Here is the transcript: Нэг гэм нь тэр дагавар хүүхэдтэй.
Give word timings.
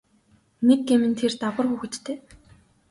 Нэг 0.67 0.79
гэм 0.87 1.01
нь 1.09 1.17
тэр 1.19 1.31
дагавар 1.41 1.67
хүүхэдтэй. 1.69 2.17